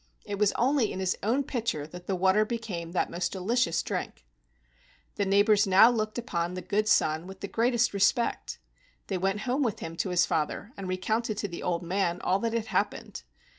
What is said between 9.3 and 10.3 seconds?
home with him to his